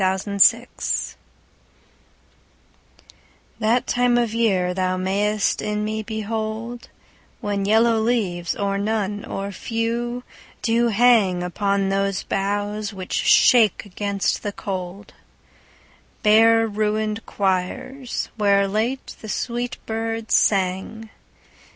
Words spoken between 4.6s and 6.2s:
thou mayst in me